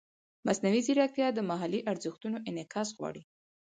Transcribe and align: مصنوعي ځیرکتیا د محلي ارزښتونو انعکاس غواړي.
مصنوعي 0.47 0.81
ځیرکتیا 0.87 1.27
د 1.33 1.39
محلي 1.49 1.79
ارزښتونو 1.91 2.37
انعکاس 2.49 2.89
غواړي. 2.97 3.23